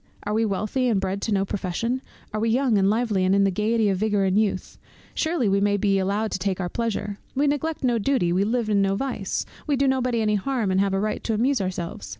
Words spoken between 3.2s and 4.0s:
and in the gaiety and